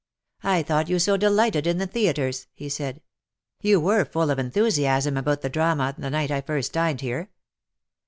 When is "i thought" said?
0.41-0.89